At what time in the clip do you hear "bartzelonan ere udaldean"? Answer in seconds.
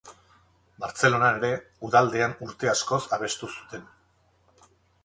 0.83-2.35